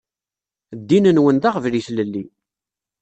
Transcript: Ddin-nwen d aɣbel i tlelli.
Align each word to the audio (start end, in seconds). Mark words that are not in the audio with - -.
Ddin-nwen 0.79 1.37
d 1.37 1.43
aɣbel 1.49 1.73
i 1.79 1.81
tlelli. 1.87 2.23